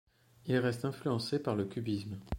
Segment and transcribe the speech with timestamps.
[0.47, 2.17] Il reste influencé par le cubisme.